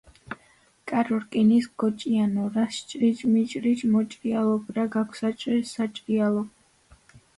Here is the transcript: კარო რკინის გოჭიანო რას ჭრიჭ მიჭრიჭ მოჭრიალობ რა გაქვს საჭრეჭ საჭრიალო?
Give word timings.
კარო 0.91 1.17
რკინის 1.23 1.67
გოჭიანო 1.83 2.45
რას 2.55 2.79
ჭრიჭ 2.93 3.19
მიჭრიჭ 3.33 3.79
მოჭრიალობ 3.93 4.63
რა 4.75 4.85
გაქვს 4.97 5.21
საჭრეჭ 5.23 5.67
საჭრიალო? 5.75 6.43